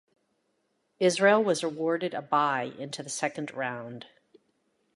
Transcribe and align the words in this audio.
Israel 0.99 1.43
was 1.43 1.61
awarded 1.61 2.15
a 2.15 2.23
bye 2.23 2.73
into 2.79 3.03
the 3.03 3.09
Second 3.11 3.51
Round. 3.53 4.07